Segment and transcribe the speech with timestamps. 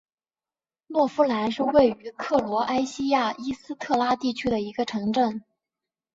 [0.87, 5.43] 洛夫兰是位于克罗埃西亚伊斯特拉地区的一个城镇。